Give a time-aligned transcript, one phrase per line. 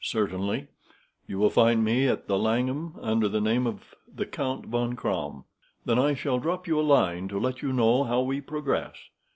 [0.03, 0.65] "Certainly.
[1.27, 5.43] You will find me at the Langham, under the name of the Count von Kramm."
[5.85, 8.95] "Then I shall drop you a line to let you know how we progress."